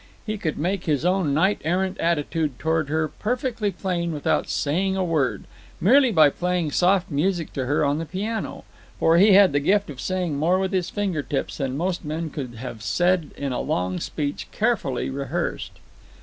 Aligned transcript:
He 0.25 0.35
could 0.39 0.57
make 0.57 0.85
his 0.85 1.05
own 1.05 1.31
knight 1.31 1.61
errant 1.63 1.99
attitude 1.99 2.57
toward 2.57 2.89
her 2.89 3.07
perfectly 3.07 3.69
plain 3.69 4.11
without 4.11 4.49
saying 4.49 4.95
a 4.95 5.03
word, 5.03 5.43
merely 5.79 6.11
by 6.11 6.31
playing 6.31 6.71
soft 6.71 7.11
music 7.11 7.53
to 7.53 7.67
her 7.67 7.85
on 7.85 7.99
the 7.99 8.07
piano; 8.07 8.63
for 8.99 9.17
he 9.19 9.33
had 9.33 9.51
the 9.53 9.59
gift 9.59 9.91
of 9.91 10.01
saying 10.01 10.37
more 10.37 10.57
with 10.57 10.71
his 10.71 10.89
finger 10.89 11.21
tips 11.21 11.57
than 11.57 11.77
most 11.77 12.03
men 12.03 12.31
could 12.31 12.55
have 12.55 12.81
said 12.81 13.29
in 13.37 13.51
a 13.51 13.61
long 13.61 13.99
speech 13.99 14.47
carefully 14.51 15.11
rehearsed. 15.11 15.73